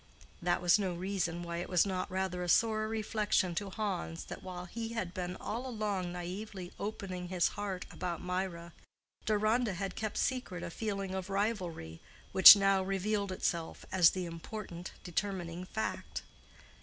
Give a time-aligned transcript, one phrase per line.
[0.41, 4.41] That was no reason why it was not rather a sore reflection to Hans that
[4.41, 8.73] while he had been all along naively opening his heart about Mirah,
[9.27, 12.01] Deronda had kept secret a feeling of rivalry
[12.31, 16.23] which now revealed itself as the important determining fact.